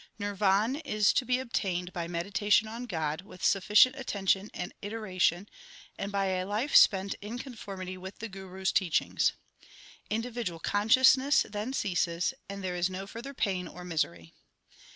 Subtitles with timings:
[0.17, 5.47] Nirvan is to be obtained by meditation on God, with sufficient attention and iteration,
[5.95, 9.33] and by a life spent in conformity with the Guru s teachings.
[10.09, 14.33] Individual con sciousness then ceases, and there is no further pain or misery.